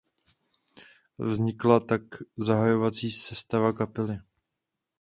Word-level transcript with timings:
Vznikla 1.19 1.79
tak 1.79 2.01
„zahajovací“ 2.37 3.11
sestava 3.11 3.73
kapely. 3.73 4.19